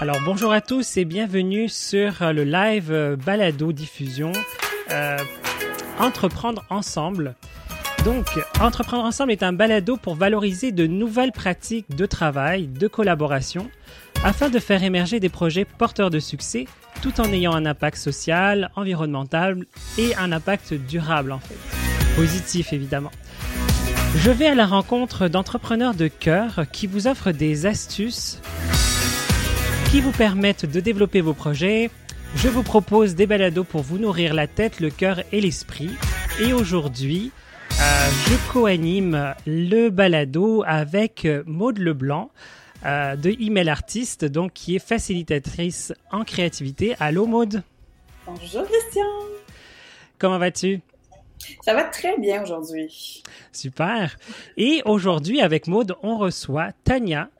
[0.00, 4.30] Alors bonjour à tous et bienvenue sur euh, le live euh, balado diffusion
[4.92, 5.16] euh,
[5.98, 7.34] Entreprendre ensemble.
[8.04, 8.26] Donc
[8.60, 13.68] Entreprendre ensemble est un balado pour valoriser de nouvelles pratiques de travail, de collaboration,
[14.22, 16.66] afin de faire émerger des projets porteurs de succès
[17.02, 19.64] tout en ayant un impact social, environnemental
[19.98, 21.56] et un impact durable en fait.
[22.14, 23.10] Positif évidemment.
[24.14, 28.40] Je vais à la rencontre d'entrepreneurs de cœur qui vous offrent des astuces
[29.90, 31.90] qui vous permettent de développer vos projets.
[32.34, 35.90] Je vous propose des balados pour vous nourrir la tête, le cœur et l'esprit.
[36.42, 37.32] Et aujourd'hui,
[37.70, 37.74] euh,
[38.26, 42.30] je co-anime le balado avec Maude Leblanc
[42.84, 46.94] euh, de Email Artist, donc qui est facilitatrice en créativité.
[47.00, 47.62] Allô Maude?
[48.26, 49.06] Bonjour Christian
[50.18, 50.82] Comment vas-tu?
[51.64, 53.22] Ça va très bien aujourd'hui.
[53.52, 54.18] Super.
[54.58, 57.30] Et aujourd'hui, avec Maude, on reçoit Tania,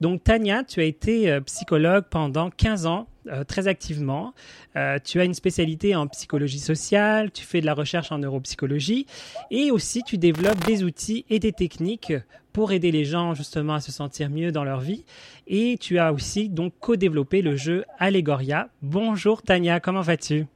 [0.00, 4.32] donc, Tania, tu as été euh, psychologue pendant 15 ans, euh, très activement.
[4.76, 9.06] Euh, tu as une spécialité en psychologie sociale, tu fais de la recherche en neuropsychologie
[9.50, 12.12] et aussi tu développes des outils et des techniques
[12.52, 15.04] pour aider les gens justement à se sentir mieux dans leur vie.
[15.48, 18.68] Et tu as aussi donc co-développé le jeu Allegoria.
[18.82, 20.46] Bonjour Tania, comment vas-tu?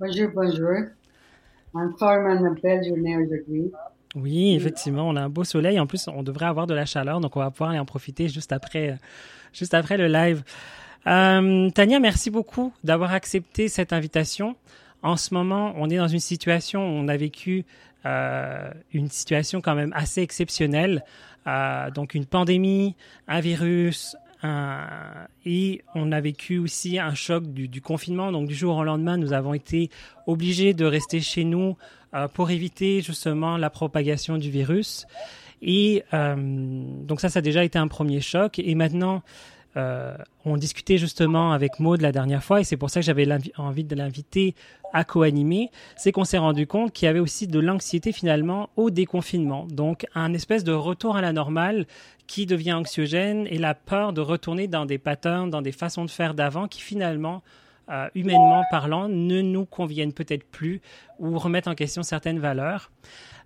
[0.00, 0.88] Bonjour, bonjour.
[1.74, 3.70] En forme, une belle journée aujourd'hui.
[4.20, 5.78] Oui, effectivement, on a un beau soleil.
[5.78, 8.52] En plus, on devrait avoir de la chaleur, donc on va pouvoir en profiter juste
[8.52, 8.98] après,
[9.52, 10.42] juste après le live.
[11.06, 14.56] Euh, Tania, merci beaucoup d'avoir accepté cette invitation.
[15.02, 17.64] En ce moment, on est dans une situation où on a vécu
[18.04, 21.04] euh, une situation quand même assez exceptionnelle.
[21.46, 22.94] Euh, donc une pandémie,
[23.26, 28.32] un virus, et on a vécu aussi un choc du, du, confinement.
[28.32, 29.90] Donc du jour au lendemain, nous avons été
[30.26, 31.76] obligés de rester chez nous
[32.14, 35.06] euh, pour éviter justement la propagation du virus.
[35.60, 36.36] Et euh,
[37.04, 38.58] donc ça, ça a déjà été un premier choc.
[38.58, 39.22] Et maintenant,
[39.76, 43.28] euh, on discutait justement avec Maud la dernière fois, et c'est pour ça que j'avais
[43.56, 44.54] envie de l'inviter
[44.92, 48.90] à co-animer, c'est qu'on s'est rendu compte qu'il y avait aussi de l'anxiété finalement au
[48.90, 49.66] déconfinement.
[49.70, 51.86] Donc un espèce de retour à la normale
[52.26, 56.10] qui devient anxiogène et la peur de retourner dans des patterns, dans des façons de
[56.10, 57.42] faire d'avant qui finalement
[57.90, 60.82] euh, humainement parlant, ne nous conviennent peut-être plus
[61.18, 62.90] ou remettent en question certaines valeurs.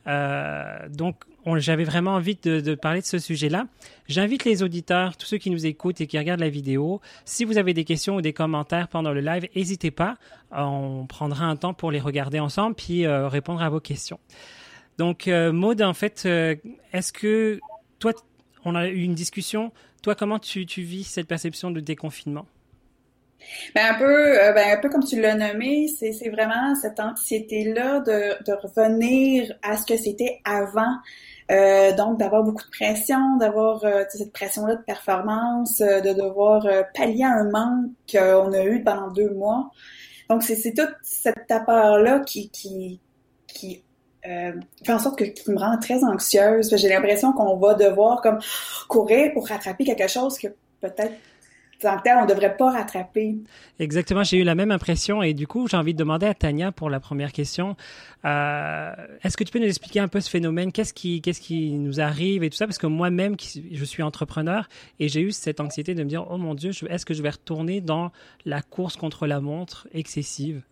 [0.08, 1.16] Euh, donc,
[1.56, 3.66] j'avais vraiment envie de, de, parler de ce sujet-là.
[4.08, 7.58] J'invite les auditeurs, tous ceux qui nous écoutent et qui regardent la vidéo, si vous
[7.58, 10.16] avez des questions ou des commentaires pendant le live, n'hésitez pas.
[10.52, 14.20] On prendra un temps pour les regarder ensemble puis euh, répondre à vos questions.
[14.98, 16.54] Donc, euh, Maud, en fait, euh,
[16.92, 17.60] est-ce que
[17.98, 18.12] toi,
[18.64, 19.72] on a eu une discussion.
[20.02, 22.46] Toi, comment tu, tu vis cette perception de déconfinement?
[23.74, 28.00] Ben un peu, euh, ben un peu comme tu l'as nommé, c'est, vraiment cette anxiété-là
[28.00, 30.96] de, de revenir à ce que c'était avant.
[31.50, 37.24] Euh, donc d'avoir beaucoup de pression, d'avoir euh, cette pression-là de performance, de devoir pallier
[37.24, 39.70] un manque qu'on a eu pendant deux mois.
[40.28, 43.00] Donc c'est, toute cette peur-là qui, qui,
[43.46, 43.82] qui
[44.22, 46.74] fait en sorte que qui me rend très anxieuse.
[46.76, 48.38] J'ai l'impression qu'on va devoir comme
[48.88, 50.46] courir pour rattraper quelque chose que
[50.80, 51.14] peut-être
[51.84, 53.36] en on ne devrait pas rattraper.
[53.78, 56.72] Exactement, j'ai eu la même impression et du coup, j'ai envie de demander à Tania
[56.72, 57.76] pour la première question.
[58.24, 60.72] Euh, est-ce que tu peux nous expliquer un peu ce phénomène?
[60.72, 62.66] Qu'est-ce qui, qu'est-ce qui nous arrive et tout ça?
[62.66, 64.68] Parce que moi-même, je suis entrepreneur
[65.00, 67.30] et j'ai eu cette anxiété de me dire, oh mon Dieu, est-ce que je vais
[67.30, 68.12] retourner dans
[68.44, 70.62] la course contre la montre excessive?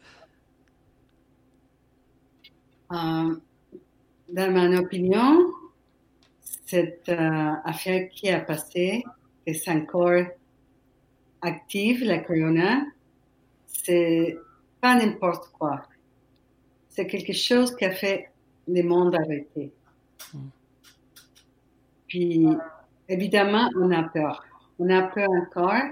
[2.93, 3.35] Euh,
[4.33, 5.39] Dans mon opinion,
[6.67, 9.03] cette euh, affaire qui a passé
[9.47, 10.25] est encore
[11.43, 12.85] active, la corona,
[13.67, 14.37] c'est
[14.81, 15.83] pas n'importe quoi.
[16.89, 18.31] C'est quelque chose qui a fait
[18.69, 19.73] le monde arrêter.
[22.07, 22.47] Puis,
[23.09, 24.45] évidemment, on a peur.
[24.79, 25.83] On a peur encore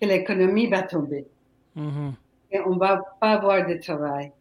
[0.00, 1.26] que l'économie va tomber.
[1.76, 2.12] Mm-hmm.
[2.52, 4.32] Et on va pas avoir de travail.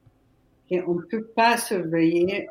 [0.70, 2.50] Et on peut pas surveiller,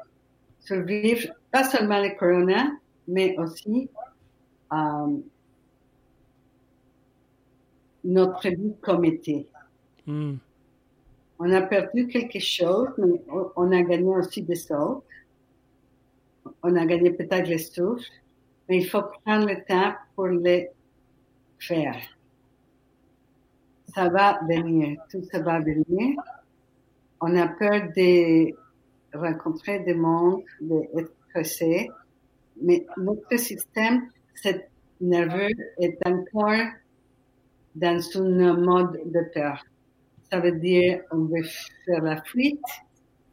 [0.61, 2.71] survivre, pas seulement le corona,
[3.09, 3.89] mais aussi
[4.73, 5.19] euh,
[8.05, 9.47] notre vie comme était.
[10.07, 10.37] Hmm.
[11.39, 13.23] On a perdu quelque chose, mais
[13.57, 15.05] on a gagné aussi des autres.
[16.63, 18.05] On a gagné peut-être les souffles,
[18.69, 20.69] mais il faut prendre le temps pour les
[21.59, 21.97] faire.
[23.95, 26.21] Ça va venir, tout ça va venir.
[27.21, 28.55] On a peur de
[29.15, 31.91] rencontrer des mondes, d'être pressé,
[32.63, 34.71] mais notre système, cet
[35.01, 36.69] nerveux est encore
[37.75, 39.65] dans un mode de peur.
[40.31, 41.45] Ça veut dire on veut
[41.85, 42.61] faire la fuite,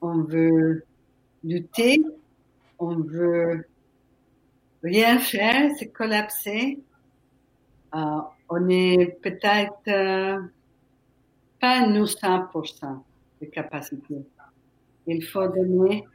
[0.01, 0.83] on veut
[1.43, 2.03] lutter,
[2.79, 3.65] on veut
[4.83, 6.79] rien faire, c'est collapser.
[7.95, 8.19] Euh,
[8.49, 10.39] on est peut-être euh,
[11.59, 13.01] pas nous 100%
[13.41, 14.15] de capacité.
[15.05, 16.05] Il faut donner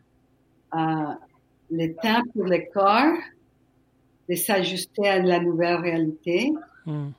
[0.74, 0.78] euh,
[1.70, 3.18] le temps pour le corps
[4.28, 6.52] de s'ajuster à la nouvelle réalité.
[6.86, 7.10] Hmm.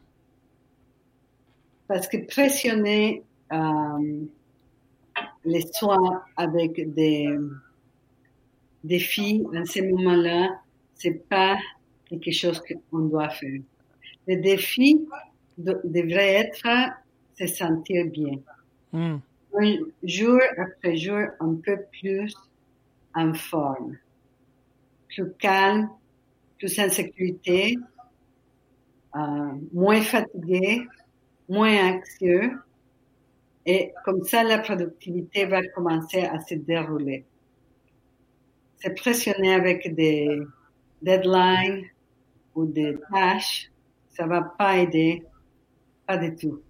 [1.87, 4.25] Parce que pressionner euh,
[5.45, 7.37] les soins avec des
[8.83, 10.61] défis en ce moment-là,
[10.95, 11.57] c'est pas
[12.05, 13.61] quelque chose qu'on doit faire.
[14.27, 15.05] Le défi
[15.57, 16.93] devrait être
[17.37, 18.39] se sentir bien.
[18.91, 19.17] Hmm.
[20.03, 22.33] Jour après jour, un peu plus
[23.13, 23.97] en forme,
[25.07, 25.89] plus calme,
[26.57, 27.77] plus en sécurité,
[29.15, 30.87] euh, moins fatigué,
[31.49, 32.59] moins anxieux.
[33.65, 37.25] Et comme ça, la productivité va commencer à se dérouler.
[38.77, 40.41] C'est pressionner avec des
[41.01, 41.85] deadlines
[42.55, 43.71] ou des tâches,
[44.09, 45.23] ça va pas aider,
[46.05, 46.61] pas du tout.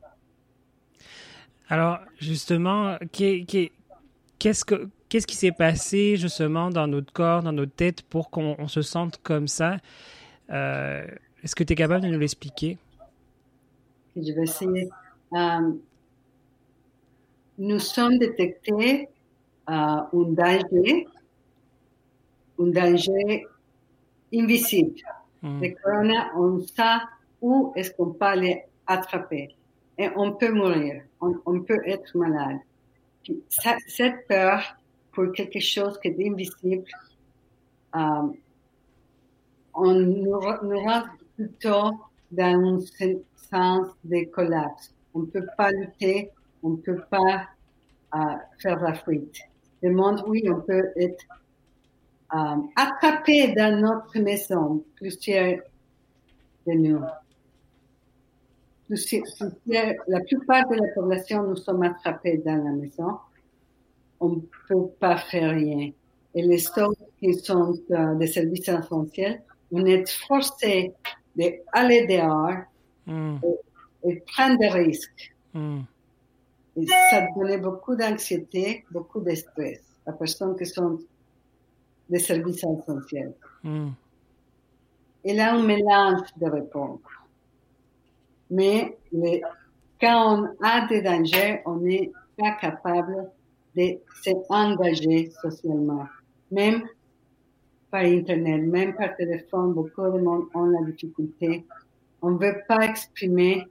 [1.68, 8.02] Alors, justement, qu'est-ce que qu'est-ce qui s'est passé justement dans notre corps, dans notre tête
[8.04, 9.78] pour qu'on se sente comme ça?
[10.52, 11.06] Euh,
[11.44, 12.78] Est-ce que tu es capable de nous l'expliquer?
[14.16, 14.90] Je vais essayer.
[15.34, 15.72] Euh,
[17.58, 19.08] nous sommes détectés
[19.70, 21.08] euh, un danger,
[22.60, 23.46] un danger
[24.34, 24.96] invisible.
[25.42, 25.62] Hmm.
[25.62, 27.02] Le corona, on sait
[27.42, 29.56] où est-ce qu'on peut aller attraper
[29.98, 32.60] et on peut mourir, on, peut être malade.
[33.88, 34.76] cette peur
[35.12, 36.86] pour quelque chose qui est invisible,
[37.96, 38.34] euh,
[39.76, 41.04] on nous, rend
[41.36, 41.92] plutôt
[42.36, 44.94] dans un sens de collapse.
[45.14, 46.32] On ne peut pas lutter,
[46.62, 47.48] on ne peut pas
[48.16, 48.20] euh,
[48.60, 49.40] faire la fuite.
[49.82, 51.26] Le monde, oui, on peut être
[52.34, 55.60] euh, attrapé dans notre maison, plusieurs
[56.68, 57.02] de nous.
[58.90, 63.18] La plupart de la population, nous sommes attrapés dans la maison
[64.24, 65.92] on ne peut pas faire rien.
[66.36, 70.94] Et les stocks qui sont euh, des services essentiels, on est forcé
[71.36, 72.64] d'aller dehors
[73.06, 73.38] hmm.
[74.04, 75.34] et, prendre des risques.
[75.54, 75.82] Hmm.
[76.76, 81.00] Et ça donnait beaucoup d'anxiété, beaucoup de stress à personnes qui sont
[82.10, 83.34] des services essentiels.
[83.64, 83.90] Hmm.
[85.24, 87.00] Et là, on mélange de réponses.
[88.50, 88.98] Mais
[90.00, 93.32] quand on a des dangers, on n'est pas capable
[93.76, 94.00] de
[94.48, 96.08] s'engager socialement.
[96.52, 96.84] Même
[97.94, 101.64] par Internet, même par téléphone, beaucoup de monde ont la difficulté.
[102.24, 103.68] On ne veut pas exprimer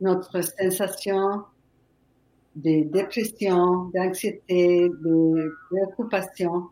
[0.00, 1.42] notre sensation
[2.56, 6.68] de dépression, d'anxiété, de préoccupation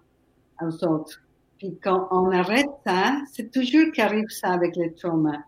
[0.62, 1.20] aux autres.
[1.58, 5.43] Puis quand on arrête ça, c'est toujours qu'arrive ça avec les traumas.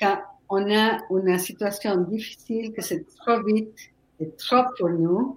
[0.00, 3.78] Quand on a une situation difficile, que c'est trop vite
[4.18, 5.36] et trop pour nous,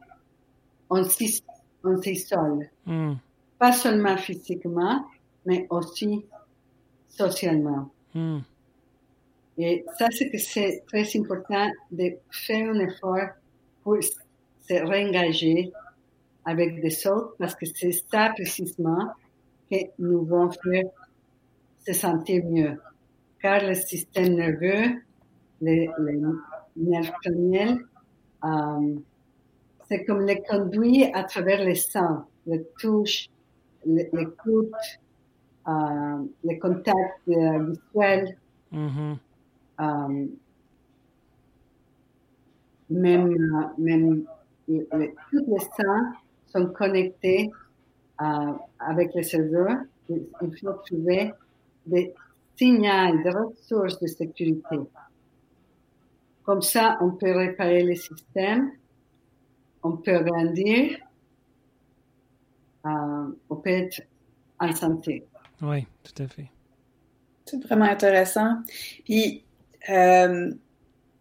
[0.89, 2.67] on s'isole.
[3.59, 5.05] Pas seulement physiquement,
[5.45, 6.25] mais aussi
[7.09, 7.89] socialement.
[8.13, 8.39] Mm.
[9.57, 13.29] Et ça, c'est que c'est très important de faire un effort
[13.83, 15.71] pour se réengager
[16.45, 19.11] avec des autres parce que c'est ça précisément
[19.69, 20.85] que nous vont faire
[21.85, 22.79] se sentir mieux.
[23.41, 25.01] Car le système nerveux,
[25.61, 26.21] les, les
[26.75, 27.79] nerfs crâniens,
[28.43, 28.95] euh,
[29.89, 33.29] c'est comme les conduits à travers les sens, les touches,
[33.85, 34.71] l'écoute,
[35.67, 38.37] euh, les contacts euh, visuels.
[38.73, 39.17] Mm-hmm.
[39.79, 40.25] Euh,
[42.89, 44.23] même, euh, même
[44.67, 46.15] tous les sens
[46.47, 47.51] sont connectés
[48.21, 49.67] euh, avec le cerveau.
[50.09, 51.33] Il faut trouver
[51.85, 52.13] des
[52.55, 54.79] signaux, des ressources de sécurité.
[56.43, 58.71] Comme ça, on peut réparer le système
[59.83, 60.97] on peut grandir,
[62.87, 63.89] euh,
[64.59, 65.25] en santé.
[65.61, 66.49] Oui, tout à fait.
[67.45, 68.57] C'est vraiment intéressant.
[69.05, 69.43] Puis,
[69.89, 70.51] euh,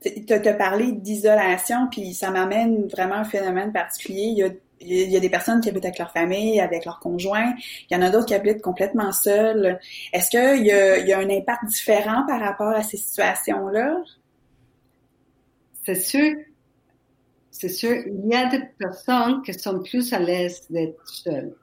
[0.02, 4.24] tu as parlé d'isolation, puis ça m'amène vraiment à un phénomène particulier.
[4.26, 4.48] Il y, a,
[4.80, 7.54] il y a des personnes qui habitent avec leur famille, avec leur conjoint.
[7.88, 9.78] Il y en a d'autres qui habitent complètement seuls.
[10.12, 14.02] Est-ce qu'il y a, il y a un impact différent par rapport à ces situations-là?
[15.84, 16.34] C'est sûr
[17.58, 21.54] c'est sûr, il y a des personnes qui sont plus à l'aise d'être seules.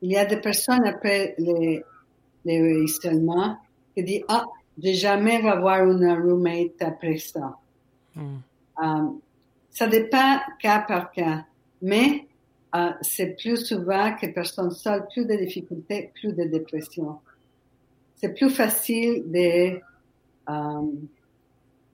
[0.00, 1.84] Il y a des personnes après les,
[2.44, 2.84] les
[3.94, 4.46] qui disent, ah,
[4.82, 7.58] je jamais vais avoir une roommate après ça.
[8.14, 8.38] Hmm.
[8.82, 9.10] Euh,
[9.70, 11.44] ça dépend cas par cas,
[11.82, 12.26] mais
[12.74, 17.18] euh, c'est plus souvent que personnes seules, plus de difficultés, plus de dépression.
[18.16, 19.80] C'est plus facile de
[20.48, 20.82] euh,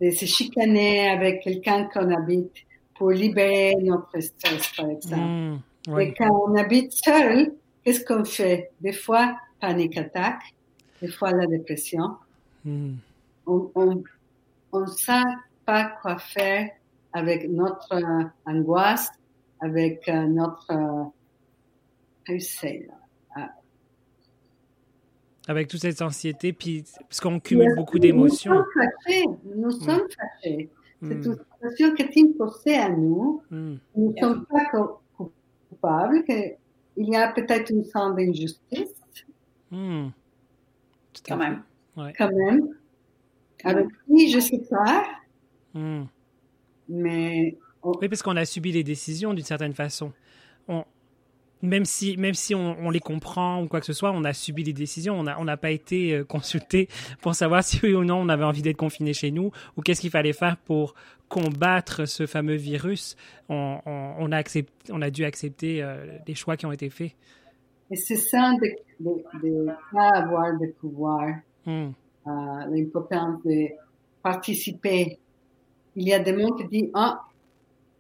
[0.00, 2.64] de se chicaner avec quelqu'un qu'on habite
[3.00, 5.62] pour libérer notre stress, par exemple.
[5.88, 6.08] Ouais.
[6.08, 8.72] Et quand on habite seul, qu'est-ce qu'on fait?
[8.82, 10.42] Des fois, panique attaque,
[11.00, 12.18] des fois la dépression.
[12.62, 12.96] Hmm.
[13.46, 14.02] On on,
[14.72, 15.22] on sait
[15.64, 16.68] pas quoi faire
[17.14, 19.08] avec notre euh, angoisse,
[19.60, 22.36] avec euh, notre euh,
[23.34, 23.54] that?
[25.48, 28.52] Avec toute cette anxiété, puis parce qu'on cumule beaucoup d'émotions.
[28.52, 29.24] Nous sommes fâchés.
[29.56, 30.08] Nous sommes
[30.42, 30.70] fâchés.
[31.02, 31.22] C'est Hmm.
[31.24, 33.42] une situation qui est imposée à nous.
[33.50, 33.76] Hmm.
[33.96, 35.00] Nous ne sommes pas co-
[35.68, 36.24] coupables.
[36.24, 36.32] que
[36.96, 38.94] il y a peut-être une sorte d'injustice,
[39.72, 39.76] à
[41.26, 41.62] Quand même.
[41.96, 42.12] Ouais.
[42.18, 42.68] quand même.
[43.64, 45.06] Avec qui, je sais pas,
[46.88, 50.12] mais on- Oui, parce qu'on a subi les décisions d'une certaine façon.
[50.68, 50.84] On,
[51.62, 54.32] même si, même si on, on les comprend ou quoi que ce soit, on a
[54.32, 55.18] subi les décisions.
[55.18, 56.88] On n'a on n'a pas été euh, consulté
[57.20, 60.00] pour savoir si oui ou non on avait envie d'être confiné chez nous ou qu'est-ce
[60.00, 60.94] qu'il fallait faire pour
[61.28, 63.16] combattre ce fameux virus.
[63.48, 67.12] On, a, accepté, on a dû accepter euh, les choix qui ont été faits.
[67.90, 69.08] et c'est ça de
[69.44, 71.28] ne pas avoir de pouvoir,
[71.66, 71.90] Hmm.
[72.26, 72.30] euh,
[72.70, 73.68] l'importance de
[74.22, 75.18] participer.
[75.94, 77.20] Il y a des gens qui disent, ah,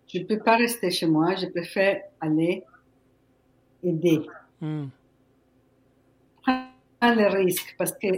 [0.06, 2.64] je ne peux pas rester chez moi, je préfère aller
[3.82, 4.20] aider.
[4.60, 4.86] Hmm.
[6.42, 8.08] Prends le risque parce que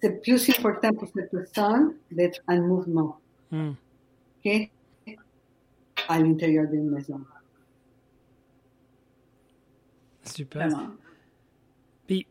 [0.00, 3.16] c'est plus important pour cette personne d'être en mouvement
[3.52, 3.72] Hmm.
[4.44, 4.66] que
[6.08, 7.20] à l'intérieur d'une maison.
[10.24, 10.68] Super.
[10.68, 10.90] Vraiment.
[12.06, 12.26] Puis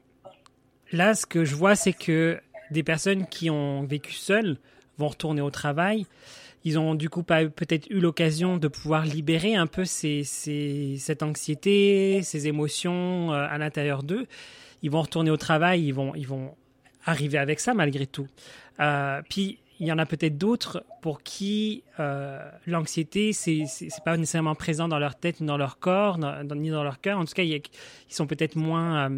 [0.92, 2.40] là, ce que je vois, c'est que
[2.72, 4.58] des personnes qui ont vécu seules
[4.98, 6.06] vont retourner au travail.
[6.66, 12.48] Ils ont du coup peut-être eu l'occasion de pouvoir libérer un peu cette anxiété, ces
[12.48, 14.28] émotions euh, à l'intérieur d'eux.
[14.82, 16.56] Ils vont retourner au travail, ils vont,
[17.06, 18.28] arriver avec ça malgré tout.
[18.82, 24.18] Euh, puis il y en a peut-être d'autres pour qui euh, l'anxiété, c'est c'est pas
[24.18, 27.18] nécessairement présent dans leur tête, ni dans leur corps, ni dans leur cœur.
[27.18, 27.64] En tout cas, ils
[28.10, 29.10] sont peut-être moins,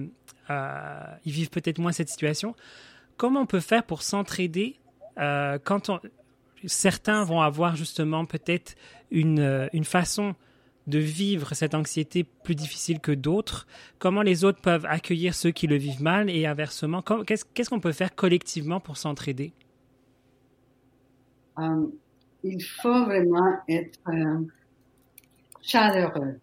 [1.26, 2.56] ils vivent peut-être moins cette situation.
[3.18, 4.80] Comment on peut faire pour s'entraider
[5.18, 6.00] quand on,
[6.66, 8.76] certains vont avoir justement peut-être
[9.10, 10.36] une, euh, une façon
[10.88, 13.68] de vivre cette anxiété plus difficile que d'autres
[14.00, 17.92] Comment les autres peuvent accueillir ceux qui le vivent mal et inversement Qu'est-ce qu'on peut
[17.92, 19.54] faire collectivement pour s'entraider?
[21.60, 21.88] Euh,
[22.44, 24.40] il faut vraiment être euh,
[25.62, 26.40] chaleureux.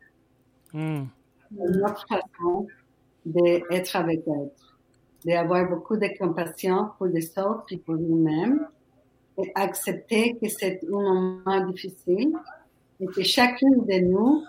[0.72, 1.06] Hmm.
[1.50, 2.66] C'est notre façon
[3.24, 4.78] d'être avec l'autre,
[5.24, 8.66] d'avoir beaucoup de compassion pour les autres et pour nous-mêmes,
[9.54, 12.32] accepter que c'est un moment difficile
[13.00, 14.44] et que chacune de nous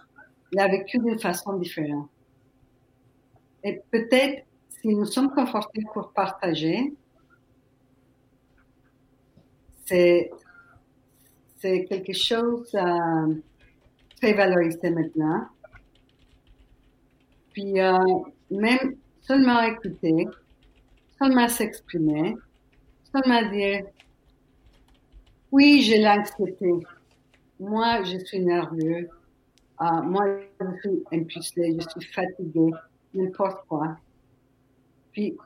[0.52, 2.10] l'a vécu d'une façon différente.
[3.64, 6.94] Et peut-être, si nous sommes confortés pour partager,
[9.86, 10.32] c'est,
[11.62, 13.36] quelque chose euh,
[14.22, 15.48] très maintenant.
[17.52, 17.98] Puis euh,
[18.50, 20.28] même seulement écouter,
[21.18, 22.36] seulement s'exprimer,
[23.12, 23.86] seulement dire
[25.52, 26.72] oui, j'ai l'anxiété.
[27.60, 29.10] Moi, je suis nerveux.
[29.82, 30.26] Euh, moi,
[30.60, 32.72] je suis impulsé, je suis fatigué,
[33.14, 33.98] n'importe quoi.
[35.12, 35.38] Puis,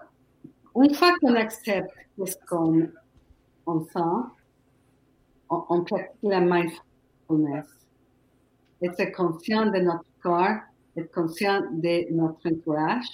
[0.75, 1.93] une fois qu'on accepte
[2.25, 2.89] ce qu'on
[3.65, 4.29] on sent,
[5.50, 7.67] on, on pratique la mindfulness.
[8.81, 10.57] Être conscient de notre corps,
[10.98, 13.07] être conscient de notre entourage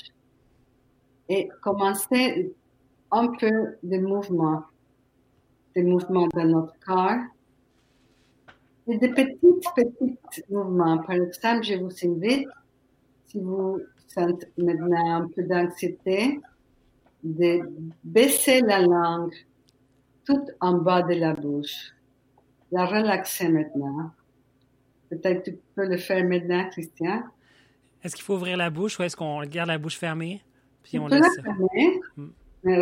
[1.28, 2.54] et commencer
[3.12, 4.64] un peu de mouvement,
[5.80, 7.24] des mouvements de notre corps
[8.88, 9.38] et des petits,
[9.76, 10.98] petits mouvements.
[11.00, 12.48] Par exemple, je vous invite,
[13.28, 16.40] si vous sentez maintenant un peu d'anxiété,
[17.24, 17.62] de
[18.04, 19.34] baisser la langue
[20.26, 21.94] tout en bas de la bouche.
[22.72, 24.12] La relaxer maintenant.
[25.10, 27.24] Peut-être tu peux le faire maintenant, Christian.
[28.04, 30.42] Est-ce qu'il faut ouvrir la bouche ou est-ce qu'on garde la bouche fermée
[30.84, 32.28] puis on laisse la fermer, Mm.
[32.64, 32.78] mais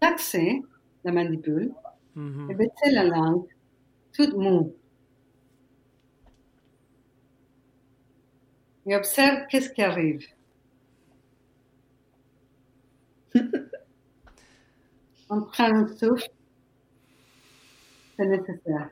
[0.00, 0.62] relaxer
[1.04, 1.72] la mandibule
[2.16, 3.46] Et baisser la langue
[4.12, 4.74] toute mou.
[8.86, 10.24] Et observe qu'est-ce qui arrive.
[15.30, 16.28] On prend un souffle,
[18.16, 18.90] c'est nécessaire.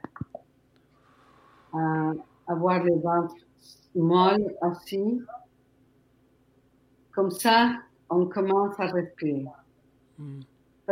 [1.74, 2.14] Euh,
[2.48, 3.36] avoir le ventre
[3.94, 5.20] molle aussi.
[7.12, 9.46] Comme ça, on commence à respirer.
[10.18, 10.40] Hmm.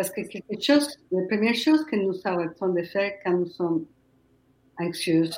[0.01, 3.85] Parce que quelque chose, la première chose que nous arrêtons de faire quand nous sommes
[4.79, 5.29] anxieux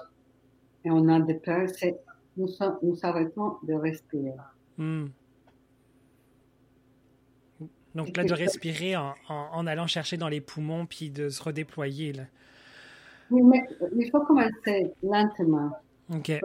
[0.84, 1.98] et on a des peurs, c'est
[2.36, 4.34] nous, sommes- nous arrêtons de respirer.
[4.78, 5.06] Hmm.
[7.96, 11.42] Donc là, de respirer en, en- en allant chercher dans les poumons puis de se
[11.42, 12.12] redéployer.
[12.12, 12.22] Là.
[13.32, 15.72] il faut commencer lentement.
[16.14, 16.40] OK.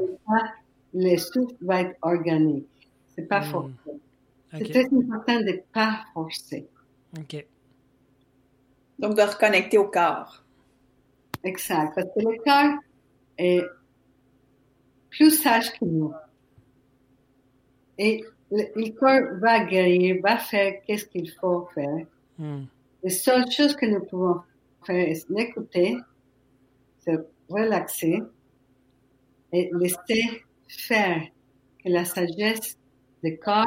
[0.96, 2.66] le souffle va être organique.
[3.16, 3.52] C'est pas hmm.
[3.52, 3.74] forcé.
[4.54, 6.68] C'est très important de ne pas forcer.
[7.16, 7.46] OK.
[9.00, 10.44] Donc, de reconnecter au corps.
[11.44, 11.94] Exact.
[11.96, 12.80] Parce que le corps
[13.38, 13.64] est
[15.10, 16.14] plus sage que nous.
[17.98, 22.06] Et le, corps va guérir, va faire qu'est-ce qu'il faut faire.
[22.38, 22.66] Hmm.
[23.04, 24.42] Les seules choses que nous pouvons
[24.86, 25.98] faire est l'écouter,
[27.06, 27.12] se
[27.50, 28.22] relaxer
[29.52, 31.22] et laisser faire
[31.84, 32.78] que la sagesse
[33.24, 33.66] du corps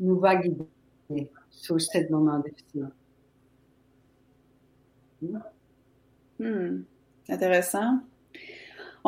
[0.00, 2.90] nous va guider sur ce moment difficile.
[6.38, 6.82] Hmm.
[7.28, 8.00] Intéressant.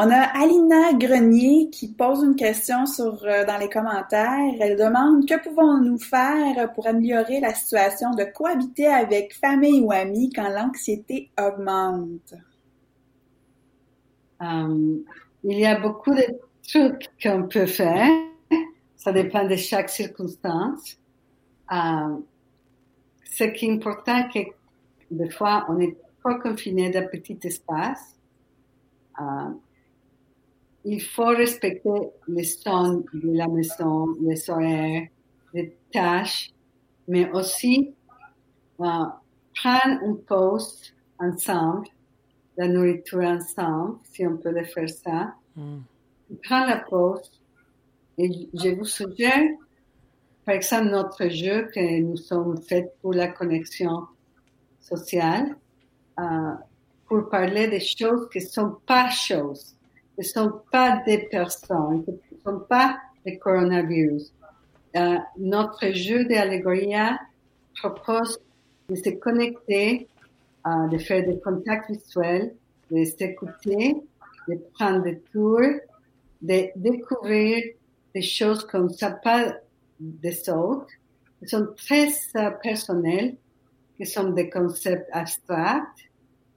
[0.00, 4.54] On a Alina Grenier qui pose une question sur, euh, dans les commentaires.
[4.60, 10.30] Elle demande que pouvons-nous faire pour améliorer la situation de cohabiter avec famille ou amis
[10.32, 12.34] quand l'anxiété augmente?
[14.40, 14.98] Euh,
[15.42, 16.26] il y a beaucoup de
[16.62, 18.08] trucs qu'on peut faire.
[18.96, 20.96] Ça dépend de chaque circonstance.
[21.72, 22.18] Euh,
[23.24, 24.50] ce qui est important, c'est que
[25.10, 25.96] des fois, on est
[26.28, 28.16] pas confiné dans petit espace.
[29.20, 29.50] Euh,
[30.84, 35.08] il faut respecter les sons de la maison, les horaires,
[35.54, 36.50] les tâches,
[37.08, 37.94] mais aussi
[38.80, 39.04] euh,
[39.54, 41.88] prendre une pause ensemble,
[42.56, 45.34] la nourriture ensemble, si on peut le faire ça.
[45.56, 45.78] Mm.
[46.44, 47.30] Prendre la pause
[48.18, 49.48] et je vous suggère,
[50.44, 54.06] par exemple, notre jeu que nous sommes faits pour la connexion
[54.80, 55.56] sociale,
[57.06, 59.76] pour parler des choses qui ne sont pas choses
[60.18, 64.32] ne sont pas des personnes, ne sont pas des coronavirus.
[64.96, 67.18] Euh, notre jeu d'allégoria
[67.80, 68.38] propose
[68.88, 70.08] de se connecter,
[70.66, 72.54] euh, de faire des contacts visuels,
[72.90, 73.96] de s'écouter,
[74.48, 75.78] de prendre des tours,
[76.42, 77.62] de découvrir
[78.14, 79.54] des choses comme ça, pas
[80.00, 80.88] des autres,
[81.38, 83.36] qui sont très euh, personnels,
[83.96, 86.07] qui sont des concepts abstracts,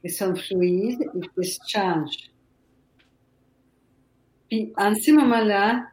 [0.02, 2.32] qui sont fluides et qui changent.
[4.50, 5.86] Puis, en ce moment-là,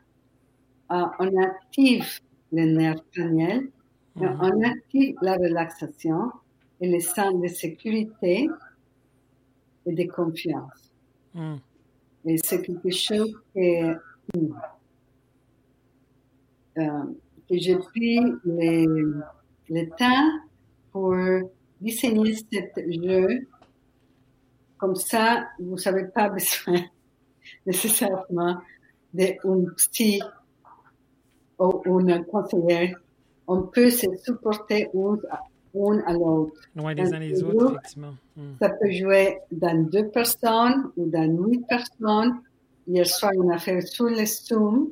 [0.91, 2.21] euh, on active
[2.53, 3.63] le nerf crâniens,
[4.17, 4.39] mhm.
[4.41, 6.33] on active la relaxation
[6.81, 8.49] et le sens de sécurité
[9.87, 10.93] et de confiance.
[11.35, 11.61] Mhm.
[12.25, 13.93] Et c'est quelque chose que,
[16.79, 17.05] euh,
[17.49, 19.23] que j'ai pris le,
[19.69, 20.31] le, temps
[20.91, 21.15] pour
[21.81, 23.47] disséminer ce jeu.
[24.79, 26.83] Comme ça, vous n'avez pas besoin
[27.67, 28.59] nécessairement
[29.13, 30.21] d'un psy
[31.59, 32.95] ou un conseiller.
[33.47, 36.61] On peut se supporter un à l'autre.
[36.75, 38.15] Loin les uns les autres, effectivement.
[38.37, 38.55] Hmm.
[38.61, 42.41] Ça peut jouer dans deux personnes ou dans huit personnes.
[42.87, 44.91] Hier soir, on a fait sur le Zoom.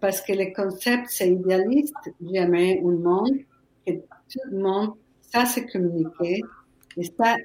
[0.00, 1.94] Parce que le concept, c'est idéaliste.
[2.20, 3.38] J'aimerais un monde
[3.86, 4.94] que tout le monde
[5.32, 6.42] ça se communiquer
[6.96, 7.36] et ça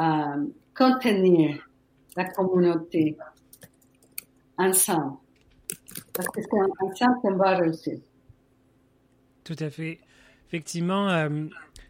[0.00, 1.68] euh, contenir
[2.16, 3.16] la communauté
[4.56, 5.16] ensemble.
[6.12, 7.98] Parce que c'est ensemble qu'on va réussir.
[9.42, 9.98] Tout à fait.
[10.46, 11.46] Effectivement, euh,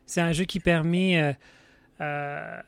[0.06, 1.36] c'est un jeu qui permet,
[2.00, 2.60] euh,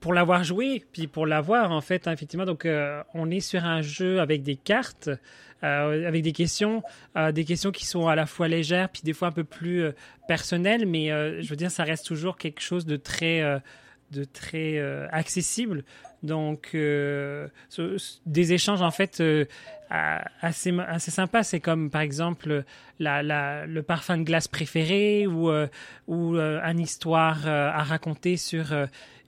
[0.00, 2.66] pour l'avoir joué, puis pour l'avoir en fait, effectivement, donc
[3.14, 5.10] on est sur un jeu avec des cartes,
[5.62, 6.82] avec des questions,
[7.32, 9.90] des questions qui sont à la fois légères, puis des fois un peu plus
[10.28, 11.08] personnelles, mais
[11.42, 13.60] je veux dire, ça reste toujours quelque chose de très
[14.10, 15.84] de très accessible
[16.22, 17.48] donc, euh,
[18.26, 19.44] des échanges en fait euh,
[19.88, 21.42] assez, assez sympas.
[21.42, 22.64] C'est comme par exemple
[22.98, 25.68] la, le parfum de glace préféré ou, euh,
[26.08, 28.74] ou une histoire à raconter sur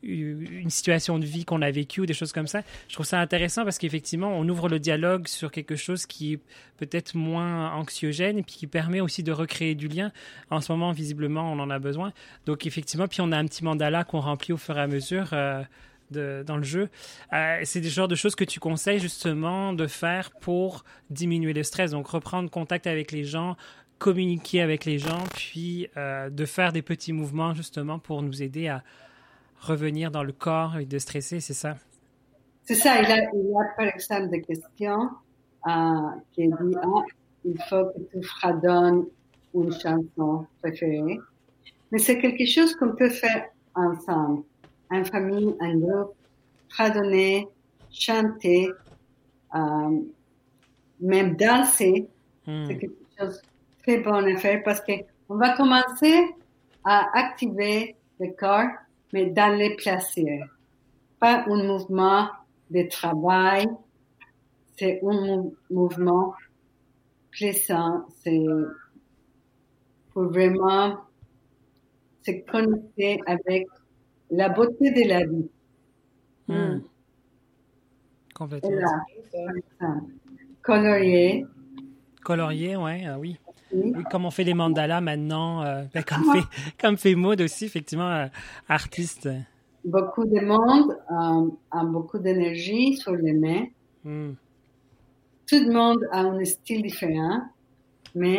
[0.03, 2.63] une situation de vie qu'on a vécue ou des choses comme ça.
[2.89, 6.41] Je trouve ça intéressant parce qu'effectivement, on ouvre le dialogue sur quelque chose qui est
[6.79, 10.13] peut-être moins anxiogène et puis qui permet aussi de recréer du lien.
[10.51, 12.13] En ce moment, visiblement, on en a besoin.
[12.47, 15.35] Donc, effectivement, puis on a un petit mandala qu'on remplit au fur et à mesure
[16.11, 16.89] dans le jeu.
[17.33, 21.63] Euh, c'est des genres de choses que tu conseilles justement de faire pour diminuer le
[21.63, 21.93] stress.
[21.93, 23.57] Donc reprendre contact avec les gens,
[23.99, 28.69] communiquer avec les gens, puis euh, de faire des petits mouvements justement pour nous aider
[28.69, 28.83] à
[29.61, 31.77] revenir dans le corps et de stresser, c'est ça?
[32.65, 33.01] C'est ça.
[33.01, 35.11] Il y, a, par exemple des questions
[35.67, 35.71] euh,
[36.33, 37.03] qui disent ah,
[37.45, 39.07] il faut que tu fredonnes
[39.55, 41.19] une chanson préférée.
[41.91, 44.45] Mais c'est quelque chose qu'on peut faire ensemble
[44.91, 46.15] en famille, en groupe,
[46.69, 47.49] fredonner,
[47.91, 48.71] chanter,
[49.55, 50.01] euh,
[51.01, 52.09] même danser.
[52.47, 52.67] Hmm.
[52.67, 56.29] C'est quelque chose de très bon à faire parce qu'on va commencer
[56.85, 58.69] à activer le corps,
[59.13, 60.47] mais dans les plaisirs.
[61.19, 62.29] pas un mouvement
[62.71, 63.67] de travail,
[64.77, 66.35] c'est un mouvement
[67.31, 68.41] plaisant, c'est
[70.13, 70.97] pour vraiment
[72.23, 73.67] se connecter avec
[74.31, 75.51] la beauté de la vie.
[76.49, 76.81] Hmm.
[78.35, 78.71] Complètement.
[80.63, 81.45] colorier.
[82.25, 83.39] Colorier, ouais, ah oui.
[84.11, 86.47] Comme on fait les mandalas maintenant, euh, ben, comme, fait,
[86.81, 88.27] comme fait Maud aussi, effectivement, euh,
[88.69, 89.29] artiste.
[89.85, 93.67] Beaucoup de monde euh, a beaucoup d'énergie sur les mains.
[94.05, 94.33] Hmm.
[95.47, 97.43] Tout le monde a un style différent,
[98.15, 98.39] mais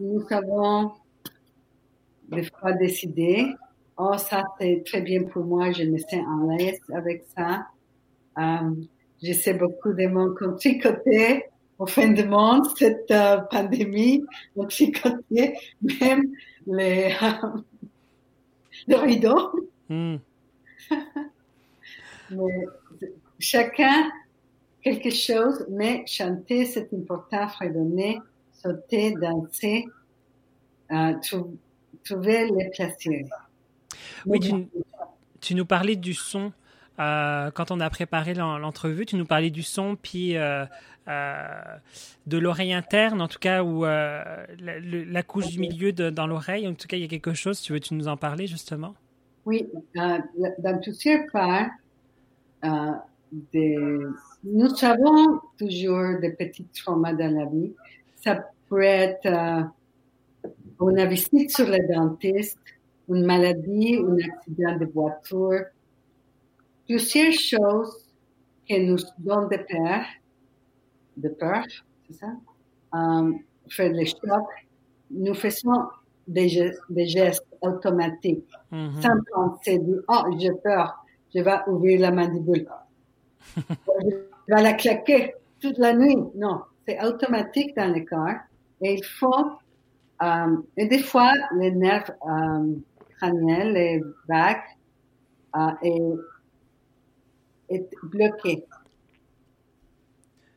[0.00, 0.92] nous avons
[2.30, 3.46] des fois décidé,
[3.96, 7.66] oh ça c'est très bien pour moi, je me sens en l'aise avec ça.
[8.38, 8.74] Euh,
[9.22, 10.56] je sais beaucoup de monde qui ont
[11.78, 14.24] au fin du monde, cette euh, pandémie,
[14.56, 15.56] ont tricoté
[16.00, 16.22] même
[16.66, 17.60] les, euh,
[18.88, 19.68] le rideau.
[19.88, 20.16] Hmm.
[22.30, 22.66] mais
[23.38, 24.10] chacun
[24.82, 28.20] quelque chose, mais chanter, c'est important, fredonner,
[28.52, 29.86] sauter, danser,
[30.90, 31.14] euh,
[32.04, 33.28] trouver les plaisirs.
[34.26, 34.40] Oui,
[35.40, 36.52] tu, nous parlais du son.
[36.98, 40.64] Euh, quand on a préparé l'entrevue, tu nous parlais du son, puis euh,
[42.26, 46.66] de l'oreille interne, en tout cas, ou la, couche du milieu dans l'oreille.
[46.66, 47.60] En tout cas, il y a quelque chose.
[47.60, 48.94] Tu veux tu nous en parler justement?
[49.46, 51.70] Oui, dans plusieurs cas,
[53.32, 53.76] des,
[54.44, 57.72] nous avons toujours des petits traumas dans la vie.
[58.16, 59.62] Ça peut être euh,
[60.80, 62.58] une visite sur le dentiste,
[63.08, 65.64] une maladie, un accident de voiture,
[66.88, 68.06] plusieurs choses
[68.66, 70.04] qui nous donnent de peur,
[71.16, 71.64] de peur,
[72.06, 72.32] c'est ça,
[72.94, 73.32] euh,
[73.68, 74.66] faire les chocs.
[75.10, 75.88] Nous faisons
[76.26, 79.02] des gestes, des gestes automatiques, mm-hmm.
[79.02, 82.66] sans penser, oh, j'ai peur, je vais ouvrir la mandibule
[83.56, 86.16] je vais la claquer toute la nuit.
[86.34, 88.40] Non, c'est automatique dans le corps.
[88.80, 89.46] Et il faut,
[90.22, 92.74] euh, et des fois, les nerfs euh,
[93.16, 94.56] crâniens, les vagues,
[95.56, 96.02] euh, est,
[97.68, 98.64] est bloqué.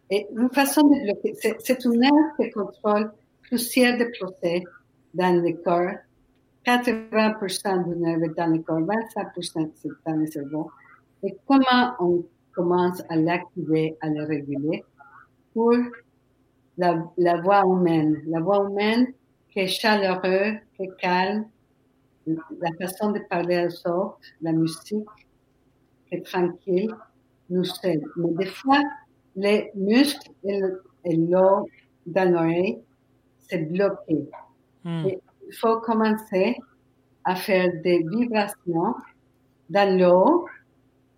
[0.09, 4.63] Et une façon de bloquer, c'est un nerf qui contrôle plusieurs de procès
[5.13, 5.95] dans le corps.
[6.65, 10.71] 80% du nerf est dans le corps, 25% c'est dans le cerveau.
[11.23, 14.83] Et comment on commence à l'activer, à le réguler?
[15.53, 15.75] Pour
[16.77, 18.21] la, voix humaine.
[18.27, 19.13] La voix humaine
[19.49, 21.45] qui est chaleureuse, qui est calme,
[22.27, 25.07] la façon de parler à autres, la musique
[26.11, 26.93] est tranquille,
[27.49, 28.03] nous aide.
[28.17, 28.79] Mais des fois,
[29.35, 31.67] les muscles et l'eau
[32.05, 32.79] dans l'oreille,
[33.39, 34.29] c'est bloqué.
[34.83, 35.05] Hmm.
[35.05, 36.57] il faut commencer
[37.23, 38.95] à faire des vibrations
[39.69, 40.47] dans l'eau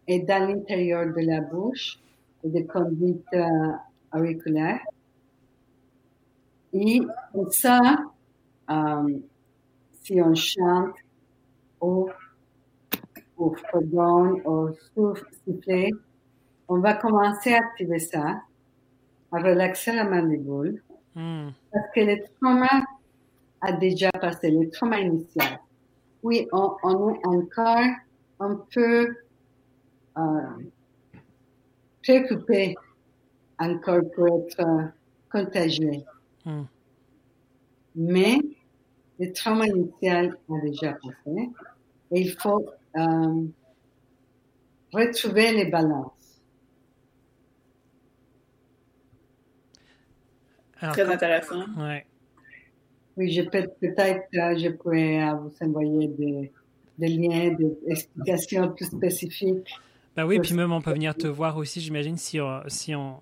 [0.08, 1.98] et dans l'intérieur de la bouche
[2.44, 3.72] et des conduites euh,
[4.14, 4.82] auriculaires.
[6.74, 7.02] Et
[7.52, 7.80] ça,
[8.70, 9.20] euh,
[10.02, 10.96] si on chante
[11.80, 12.10] ou,
[13.44, 15.26] ou fredonne ou souffle,
[16.70, 18.42] on va commencer à activer ça,
[19.32, 20.82] à relaxer la mandibule,
[21.16, 21.50] hmm.
[21.72, 22.84] parce que le trauma
[23.62, 25.60] a déjà passé, le trauma initial.
[26.24, 27.86] Oui, on, on est encore
[28.40, 29.16] un peu
[30.18, 30.22] euh,
[32.02, 32.76] préoccupé
[33.60, 34.86] encore pour être euh,
[35.32, 36.04] contagieux.
[36.46, 36.64] Hmm.
[37.96, 38.38] Mais
[39.20, 41.50] le trauma initial a déjà passé
[42.12, 43.46] et il faut euh,
[44.92, 46.12] retrouver les balances.
[50.78, 51.66] Très intéressant.
[51.78, 52.06] Ouais.
[53.16, 56.52] Oui, je peux peut-être, je pourrais vous envoyer des,
[56.98, 59.70] des liens, des explications plus spécifiques
[60.16, 63.20] bah oui, puis même on peut venir te voir aussi, j'imagine, si, on, si on,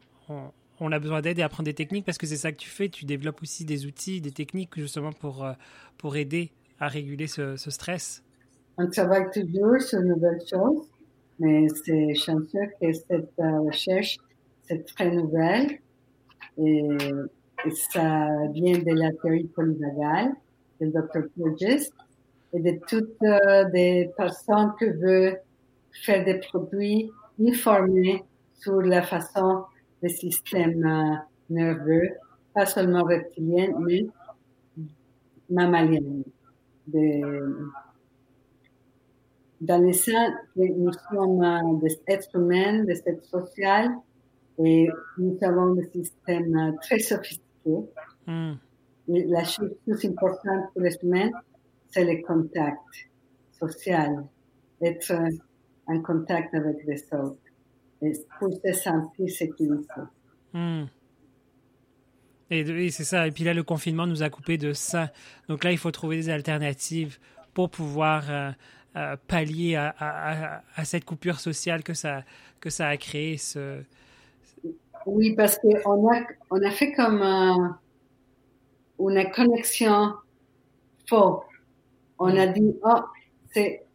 [0.80, 2.90] on, a besoin d'aide et apprendre des techniques, parce que c'est ça que tu fais,
[2.90, 5.54] tu développes aussi des outils, des techniques justement pour, euh,
[5.98, 8.24] pour aider à réguler ce, ce stress.
[8.84, 10.88] On travaille toujours sur de nouvelles choses,
[11.38, 14.18] mais c'est chanceux que cette euh, recherche,
[14.64, 15.78] c'est très nouvelle
[16.58, 16.88] et,
[17.94, 20.32] ça vient de la théorie polyvagale
[20.80, 21.28] de Dr.
[21.38, 21.92] Burgess
[22.54, 25.40] et de toutes euh, les personnes qui veulent
[26.04, 28.24] faire des produits informés
[28.56, 29.66] sur la façon
[30.02, 31.16] du système euh,
[31.52, 32.10] nerveux,
[32.56, 34.08] pas seulement reptilien, mais
[35.52, 36.24] mammalien.
[39.62, 44.04] Dans le sens nous sommes euh, des êtres humains, des êtres sociaux,
[44.64, 47.86] et nous avons des systèmes euh, très sophistiqués.
[48.28, 48.54] Hmm.
[49.08, 51.30] La chose plus importante pour les humains,
[51.90, 52.80] c'est le contact
[53.60, 54.26] social.
[54.82, 55.14] Être
[55.88, 57.38] en contact avec les autres
[58.02, 59.88] et pour se sentir sécurisé.
[60.54, 60.86] Hmm.
[62.50, 63.28] Et, oui, c'est ça.
[63.28, 65.12] Et puis là, le confinement nous a coupé de ça.
[65.48, 67.20] Donc là, il faut trouver des alternatives
[67.54, 68.52] pour pouvoir euh,
[68.96, 72.24] euh, pallier à, à, à, cette coupure sociale que ça,
[72.60, 73.38] que ça a créé.
[73.38, 73.82] Ce...
[75.06, 77.80] Oui, parce qu'on a, on a fait comme un,
[79.00, 80.14] une connexion
[81.08, 81.44] faux.
[82.20, 83.00] On a dit, oh,
[83.54, 83.86] c'est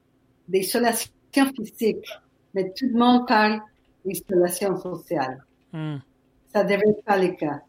[0.48, 2.08] des solutions physiques,
[2.54, 3.60] mais tout le monde parle
[4.04, 5.44] d'isolation sociale.
[5.72, 5.96] Hmm.
[6.52, 7.60] Ça ne devrait pas le cas.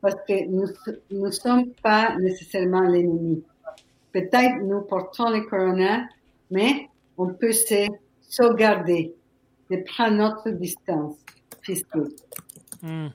[0.00, 3.44] Parce que nous ne sommes pas nécessairement l'ennemi.
[4.12, 6.08] Peut-être nous portons le corona,
[6.50, 7.86] mais on peut se
[8.22, 9.14] sauvegarder,
[9.70, 11.16] de prendre notre distance
[11.62, 11.86] physique.
[12.82, 13.08] Hmm.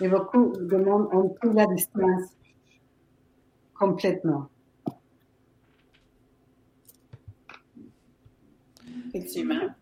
[0.00, 2.30] Et beaucoup de monde ont pris la distance
[3.74, 4.48] complètement.
[9.08, 9.74] Effectivement.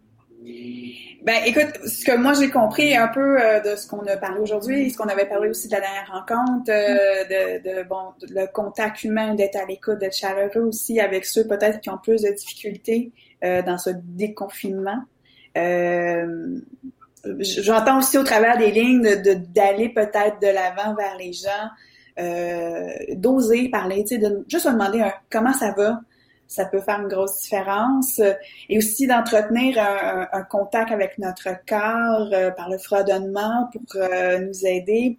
[1.24, 4.40] Ben, écoute, ce que moi j'ai compris un peu euh, de ce qu'on a parlé
[4.40, 9.04] aujourd'hui, ce qu'on avait parlé aussi de la dernière rencontre, euh, de, bon, le contact
[9.04, 13.12] humain, d'être à l'écoute, d'être chaleureux aussi avec ceux peut-être qui ont plus de difficultés
[13.44, 14.98] euh, dans ce déconfinement.
[15.54, 16.58] J'entends
[17.98, 19.22] aussi au travers des lignes
[19.54, 21.70] d'aller peut-être de l'avant vers les gens,
[23.14, 26.00] d'oser parler, de juste demander comment ça va,
[26.52, 28.20] ça peut faire une grosse différence.
[28.68, 34.66] Et aussi d'entretenir un, contact avec notre corps euh, par le fredonnement pour euh, nous
[34.66, 35.18] aider.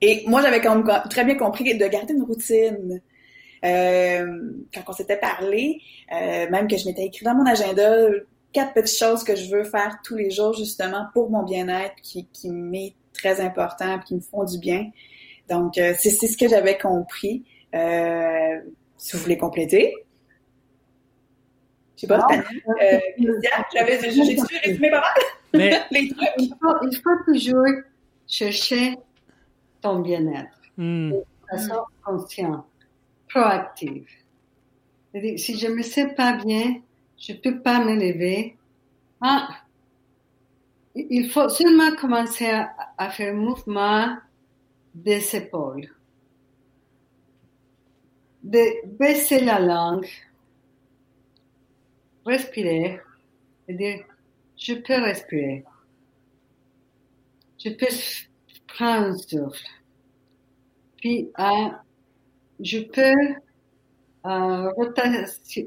[0.00, 0.60] Et moi, j'avais
[1.08, 3.00] très bien compris de garder une routine.
[3.64, 5.80] Euh, quand on s'était parlé,
[6.10, 7.96] même que je m'étais écrit dans mon agenda
[8.52, 12.26] quatre petites choses que je veux faire tous les jours justement pour mon bien-être qui,
[12.32, 14.90] qui m'est très important, qui me font du bien.
[15.48, 17.44] Donc, c'est ce que j'avais compris.
[17.72, 20.05] si vous voulez compléter.
[21.96, 22.98] Je sais pas, euh,
[23.72, 25.14] j'avais, j'ai résumé pas mal.
[25.54, 25.80] Mais...
[25.90, 26.28] Les trucs.
[26.38, 27.66] Il faut, il faut, toujours
[28.26, 28.96] chercher
[29.80, 31.12] ton bien-être mm.
[31.12, 32.66] de façon consciente,
[33.28, 34.06] proactive.
[35.14, 36.80] si je me sens pas bien,
[37.18, 38.56] je peux pas me lever.
[39.22, 39.48] Ah,
[40.94, 44.16] il faut seulement commencer à, à faire un mouvement
[44.94, 45.88] des épaules,
[48.42, 50.08] de baisser la langue,
[52.26, 53.00] respirer
[53.68, 54.04] et dire,
[54.56, 55.64] je peux respirer.
[57.58, 57.86] Je peux
[58.66, 59.66] prendre un souffle.
[60.98, 61.68] Puis, euh,
[62.60, 63.34] je peux
[64.26, 64.92] euh,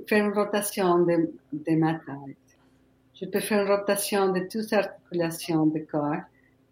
[0.07, 2.37] faire une rotation de, de, ma tête.
[3.15, 6.21] Je peux faire une rotation de toutes les articulations du corps.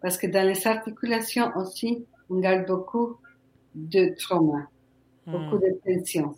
[0.00, 3.16] Parce que dans les articulations aussi, on garde beaucoup
[3.74, 4.68] de trauma,
[5.26, 5.60] beaucoup hmm.
[5.60, 6.34] de tension.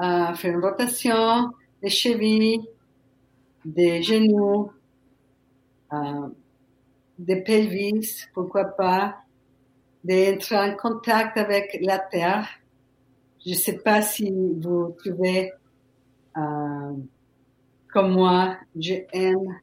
[0.00, 2.66] Euh, faire une rotation des chevilles,
[3.64, 4.70] des genoux,
[5.92, 6.28] euh,
[7.18, 9.16] des pelvis, pourquoi pas,
[10.04, 12.48] d'être en contact avec la terre.
[13.44, 15.52] Je ne sais pas si vous trouvez
[16.36, 16.92] euh,
[17.96, 19.58] comme moi, j'aime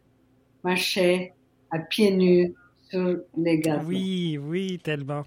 [0.63, 1.33] marcher
[1.69, 2.53] à pieds nus
[2.89, 3.87] sur les gazons.
[3.87, 5.23] Oui, oui, tellement.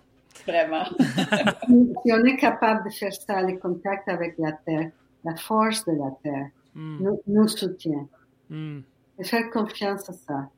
[0.46, 0.84] Vraiment.
[0.98, 4.90] si on est capable de faire ça, le contact avec la terre,
[5.24, 6.98] la force de la terre, Hmm.
[7.00, 8.06] nous, nous, soutient.
[8.50, 8.80] Mm.
[9.18, 10.50] Et faire confiance à ça.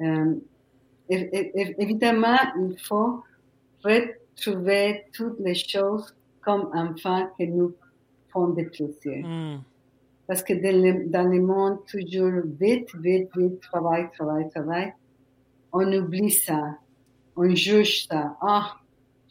[0.00, 0.34] Euh,
[1.08, 3.22] évidemment, il faut
[3.84, 7.72] retrouver toutes les choses comme enfants qui nous
[8.30, 9.24] font des plaisirs.
[9.24, 9.62] Mm.
[10.26, 14.92] Parce que dans le, dans le, monde toujours vite, vite, vite, travail, travail, travail,
[15.72, 16.78] on oublie ça.
[17.36, 18.36] On juge ça.
[18.40, 18.76] Ah,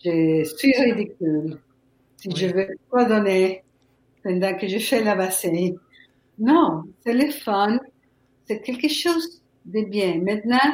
[0.02, 1.60] je suis ridicule.
[2.16, 3.65] Si je veux pas donner,
[4.26, 5.78] pendant que je fais la bassine.
[6.40, 7.80] Non, c'est le fun,
[8.46, 10.20] c'est quelque chose de bien.
[10.20, 10.68] Maintenant,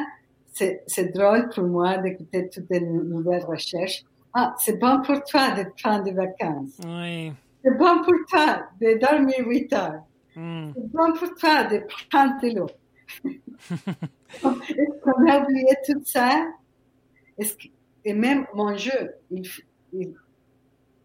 [0.52, 4.04] c'est drôle pour moi d'écouter toutes les nouvelles recherches.
[4.34, 6.78] Ah, c'est bon pour toi de prendre des vacances.
[6.82, 7.32] Oui.
[7.62, 10.02] C'est bon pour toi de dormir 8 heures.
[10.34, 10.70] Hmm.
[10.74, 12.70] C'est bon pour toi de prendre de l'eau.
[14.34, 16.46] Est-ce qu'on a oublié tout ça?
[18.04, 19.42] et même mon jeu, il,
[19.92, 20.14] il,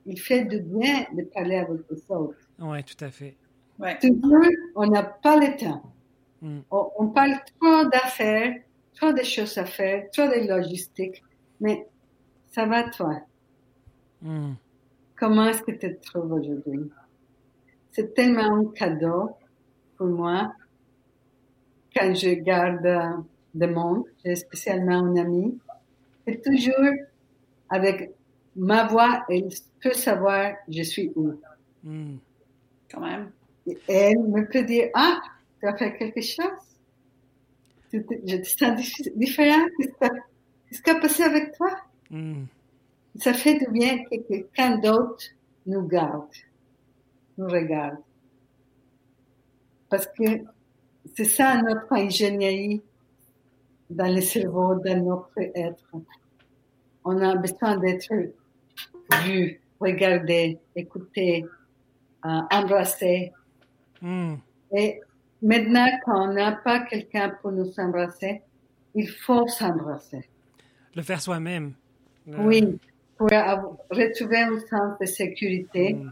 [0.08, 2.38] il fait du bien de parler avec les autres.
[2.60, 3.36] Oui, tout à fait.
[3.78, 4.00] Ouais.
[4.76, 5.84] on n'a pas le temps.
[6.42, 6.60] Mm.
[6.72, 8.56] On, parle trop d'affaires,
[8.96, 11.22] trop de choses à faire, trop de logistique,
[11.60, 11.88] mais
[12.48, 13.22] ça va toi?
[14.22, 14.54] Mm.
[15.16, 16.90] Comment est-ce que tu te trouves aujourd'hui?
[17.92, 19.32] C'est tellement un cadeau
[19.98, 20.54] pour moi
[21.96, 25.58] quand je garde le monde, j'ai spécialement un ami,
[26.28, 26.94] et toujours
[27.70, 28.12] avec
[28.58, 29.50] ma voix, elle
[29.82, 31.34] peut savoir je suis où.
[31.84, 32.16] Mm.
[32.92, 33.32] Quand même.
[33.88, 35.20] elle me peut dire, ah,
[35.60, 36.46] tu as fait quelque chose?
[37.92, 38.00] Je
[38.38, 39.66] te sens différent.
[39.80, 41.70] Qu'est-ce qui a passé avec toi?
[42.10, 42.46] Hmm.
[43.16, 45.24] Ça fait du bien que quelqu'un d'autre
[45.66, 46.30] nous garde,
[47.38, 47.98] nous regarde.
[49.90, 50.44] Parce que
[51.16, 52.82] c'est ça notre ingénierie
[53.90, 55.84] dans le cerveau, dans notre être.
[57.06, 58.14] On a besoin d'être
[59.24, 61.46] vu, regardé, écouté,
[62.26, 63.32] euh, embrassé.
[64.02, 64.36] Hmm.
[64.72, 65.00] Et
[65.42, 68.42] maintenant, quand on n'a pas quelqu'un pour nous embrasser,
[68.96, 70.28] il faut s'embrasser.
[70.96, 71.74] Le faire soi-même.
[72.28, 72.78] Oui,
[73.18, 76.12] pour retrouver un sens de sécurité hmm.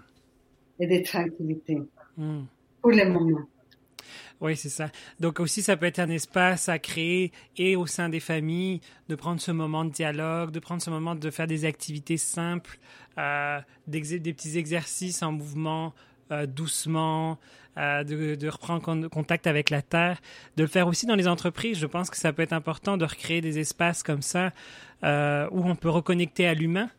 [0.80, 1.82] et de tranquillité
[2.17, 2.43] hmm.
[2.82, 3.45] pour le moment.
[4.41, 4.89] Oui, c'est ça.
[5.19, 9.15] Donc aussi, ça peut être un espace à créer et au sein des familles, de
[9.15, 12.78] prendre ce moment de dialogue, de prendre ce moment de faire des activités simples,
[13.17, 14.02] euh, des,
[14.34, 15.93] petits exercices en mouvement,
[16.32, 17.39] euh, doucement,
[17.78, 20.19] euh, de, reprendre contact avec la terre,
[20.58, 21.78] de le faire aussi dans les entreprises.
[21.80, 24.52] Je pense que ça peut être important de recréer des espaces comme ça
[25.04, 26.89] où on peut reconnecter à l'humain.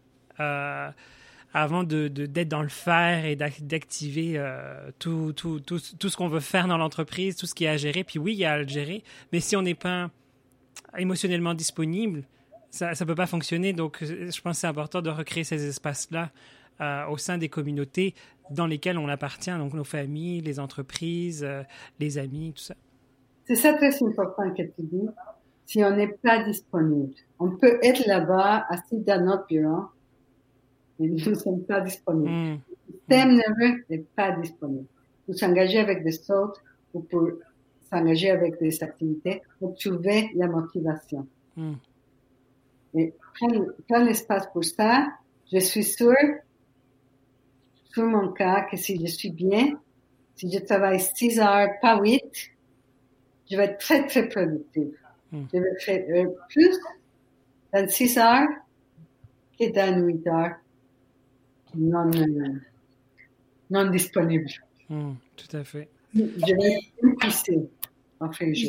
[1.57, 6.17] Euh, avant de, d'être dans le faire et d'activer euh, tout, tout, tout, tout, ce
[6.17, 8.05] qu'on veut faire dans l'entreprise, tout ce qui est à gérer.
[8.05, 10.11] Puis oui, il y a à le gérer, mais si on n'est pas
[10.99, 12.23] émotionnellement disponible,
[12.71, 13.73] ça ne peut pas fonctionner.
[13.73, 16.31] Donc, je pense que c'est important de recréer ces espaces-là
[16.81, 18.15] euh, au sein des communautés
[18.51, 21.63] dans lesquelles on appartient, donc nos familles, les entreprises, euh,
[21.99, 22.75] les amis, tout ça.
[23.47, 25.09] C'est ça très important que tu dis.
[25.65, 29.87] Si on n'est pas disponible, on peut être là-bas, assis dans notre bureau,
[30.99, 32.31] nous ne sommes pas disponibles.
[32.31, 32.61] Mm.
[32.89, 34.87] Le système nerveux n'est pas disponible.
[35.25, 36.63] Pour s'engager avec des autres
[36.95, 37.31] ou pour
[37.91, 41.27] s'engager avec des activités, pour trouver la motivation.
[41.57, 41.75] Mm.
[42.95, 45.07] Et prendre, l'espace pour ça,
[45.53, 46.15] je suis sûre,
[47.93, 49.79] sur mon cas, que si je suis bien,
[50.35, 52.23] si je travaille 6 heures, pas 8,
[53.51, 54.97] je vais être très, très productive.
[55.33, 55.45] Mm.
[55.53, 56.79] Je vais faire plus
[57.73, 58.49] dans 6 heures
[59.59, 60.57] que dans 8 heures
[61.77, 62.11] non,
[63.71, 64.51] non disponible.
[64.89, 65.89] Hmm, tout à fait.
[66.15, 66.79] Je vais
[68.21, 68.69] en fait, je...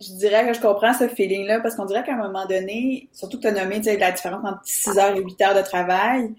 [0.00, 3.36] je dirais que je comprends ce feeling-là parce qu'on dirait qu'à un moment donné, surtout
[3.36, 6.34] que tu as nommé la différence entre 6 heures et 8 heures de travail,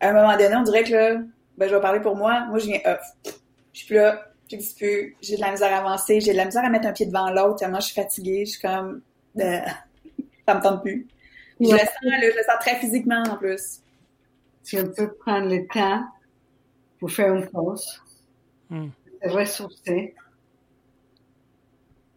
[0.00, 1.22] à un moment donné, on dirait que là,
[1.58, 3.00] ben, je vais parler pour moi, moi je viens off.
[3.72, 6.44] Je suis plus là, je plus, j'ai de la misère à avancer, j'ai de la
[6.44, 9.02] misère à mettre un pied devant l'autre, tellement je suis fatiguée, je suis comme,
[9.40, 9.58] euh,
[10.46, 11.06] ça me tente plus.
[11.60, 13.80] Je, le sens, je le sens très physiquement en plus
[14.62, 16.04] si on peut prendre le temps
[16.98, 18.02] pour faire une pause,
[18.68, 18.88] mm.
[19.24, 20.14] ressourcer.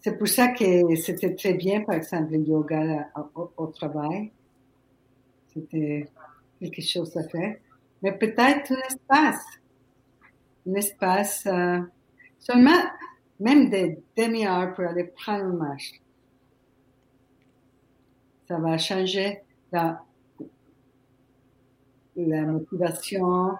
[0.01, 4.31] C'est pour ça que c'était très bien, par exemple, le yoga au, travail.
[5.53, 6.05] C'était
[6.59, 7.55] quelque chose à faire.
[8.01, 9.45] Mais peut-être un espace.
[10.67, 11.79] Un espace, euh,
[12.39, 12.83] seulement,
[13.39, 15.93] même des demi-heures pour aller prendre une marche.
[18.47, 19.39] Ça va changer
[19.71, 20.03] la,
[22.15, 23.53] la motivation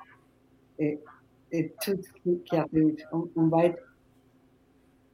[0.79, 0.99] et,
[1.51, 2.95] et tout ce qui arrive.
[3.11, 3.81] On, va être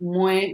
[0.01, 0.47] moins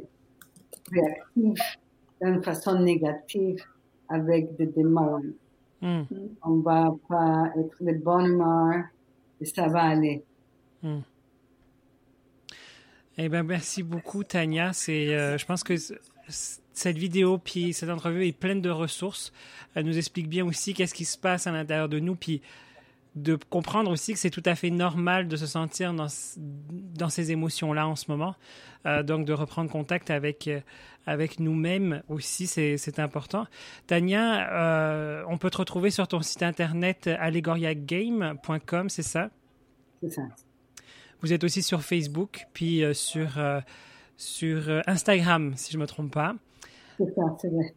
[0.91, 1.79] réactif
[2.21, 3.63] d'une façon négative
[4.09, 5.33] avec des demandes.
[5.81, 6.03] Hmm.
[6.43, 8.85] On va pas être de bonne humeur
[9.41, 10.23] et ça va aller.
[10.81, 11.01] Hmm.
[13.17, 14.73] Eh ben, merci beaucoup, Tania.
[14.73, 15.75] C'est, euh, je pense que
[16.27, 19.31] cette vidéo puis cette entrevue est pleine de ressources.
[19.73, 22.41] Elle nous explique bien aussi qu'est-ce qui se passe à l'intérieur de nous, puis
[23.15, 27.31] de comprendre aussi que c'est tout à fait normal de se sentir dans, dans ces
[27.31, 28.35] émotions-là en ce moment.
[28.85, 30.59] Euh, donc, de reprendre contact avec, euh,
[31.07, 33.47] avec nous-mêmes aussi, c'est important.
[33.87, 39.29] Tania, euh, on peut te retrouver sur ton site internet allegoriagame.com, c'est ça?
[40.01, 40.21] C'est ça.
[41.21, 43.39] Vous êtes aussi sur Facebook, puis sur,
[44.17, 46.35] sur Instagram, si je ne me trompe pas.
[46.97, 47.73] C'est ça, c'est vrai.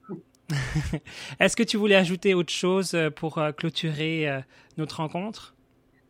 [1.41, 4.41] Est-ce que tu voulais ajouter autre chose euh, pour euh, clôturer euh,
[4.77, 5.55] notre rencontre?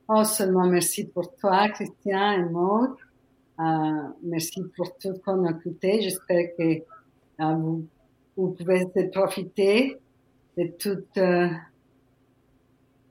[0.09, 2.97] Oh, seulement merci pour toi, Christian et Maud.
[4.23, 6.01] merci pour tout qu'on a écouté.
[6.01, 6.83] J'espère que
[7.39, 7.87] vous,
[8.37, 9.99] vous, pouvez profiter
[10.57, 11.21] de tous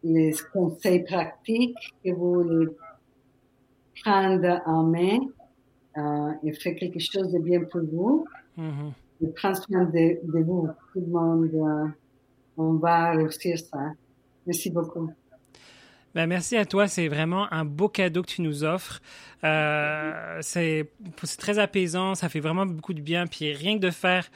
[0.03, 2.67] les conseils pratiques que vous les
[4.03, 5.19] prendre en main
[6.43, 8.25] et faire quelque chose de bien pour vous.
[8.57, 8.91] Mm-hmm
[9.21, 10.69] de prendre soin de, vous.
[10.93, 11.87] Tout le monde, euh,
[12.57, 13.91] on va réussir ça.
[14.45, 15.11] Merci beaucoup.
[16.15, 16.87] Ben, merci à toi.
[16.87, 19.01] C'est vraiment un beau cadeau que tu nous offres.
[19.43, 20.89] Euh, c'est
[21.37, 22.15] très apaisant.
[22.15, 23.27] Ça fait vraiment beaucoup de bien.
[23.27, 24.27] Puis rien que de faire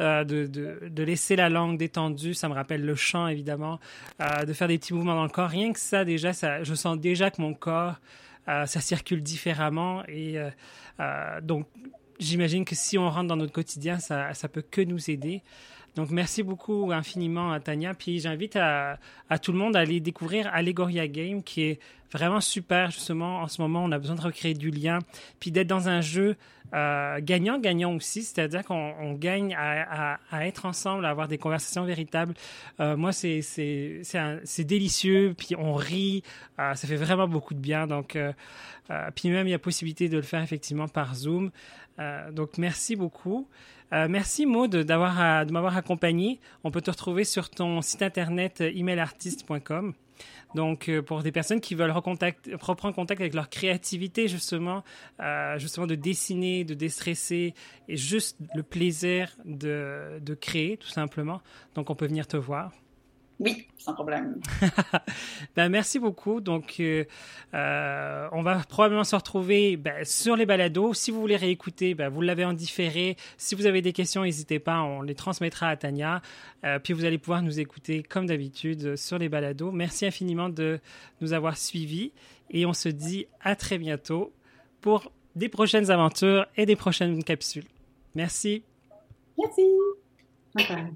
[0.00, 3.80] euh, de, de, de, laisser la langue détendue, ça me rappelle le chant évidemment,
[4.46, 5.50] de faire des petits mouvements dans le corps.
[5.50, 6.30] Rien que ça, déjà,
[6.62, 8.00] je sens déjà que mon corps
[8.46, 10.38] ça circule différemment et
[11.42, 11.66] donc
[12.18, 15.42] j'imagine que si on rentre dans notre quotidien, ça, ça peut que nous aider.
[15.96, 17.94] Donc, merci beaucoup infiniment à Tania.
[17.94, 18.98] Puis, j'invite à,
[19.28, 21.80] à, tout le monde à aller découvrir Allegoria Game, qui est
[22.12, 23.40] vraiment super, justement.
[23.40, 25.00] En ce moment, on a besoin de recréer du lien,
[25.40, 26.36] puis d'être dans un jeu
[26.74, 32.34] euh, gagnant-gagnant aussi, c'est-à-dire qu'on on gagne à, être ensemble, à avoir des conversations véritables.
[32.80, 33.44] Euh, moi, c'est
[34.58, 36.22] délicieux, puis on rit,
[36.58, 37.86] euh, ça fait vraiment beaucoup de bien.
[37.86, 38.18] Donc,
[39.14, 41.50] puis même, il y a possibilité de le faire effectivement par Zoom.
[42.32, 43.48] Donc, merci beaucoup.
[43.90, 46.40] Merci Maud d'avoir de m'avoir accompagné.
[46.64, 49.94] On peut te retrouver sur ton site internet emailartiste.com.
[50.54, 54.82] Donc, euh, pour des personnes qui veulent reprendre contact avec leur créativité, justement,
[55.20, 57.54] euh, justement de dessiner, de déstresser,
[57.88, 61.40] et juste le plaisir de, de créer, tout simplement.
[61.74, 62.72] Donc, on peut venir te voir.
[63.40, 64.40] Oui, sans problème.
[65.56, 66.40] ben, merci beaucoup.
[66.40, 67.04] Donc, euh,
[67.54, 70.92] euh, on va probablement se retrouver ben, sur les balados.
[70.94, 73.16] Si vous voulez réécouter, ben, vous l'avez en différé.
[73.36, 76.20] Si vous avez des questions, n'hésitez pas, on les transmettra à Tania.
[76.64, 79.70] Euh, puis vous allez pouvoir nous écouter comme d'habitude sur les balados.
[79.70, 80.80] Merci infiniment de
[81.20, 82.12] nous avoir suivis
[82.50, 84.32] et on se dit à très bientôt
[84.80, 87.66] pour des prochaines aventures et des prochaines capsules.
[88.16, 88.64] Merci.
[89.38, 89.62] Merci.
[90.54, 90.92] Bye.